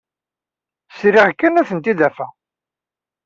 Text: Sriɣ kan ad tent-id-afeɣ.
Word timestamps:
Sriɣ 0.97 1.27
kan 1.33 1.59
ad 1.61 1.67
tent-id-afeɣ. 1.69 2.31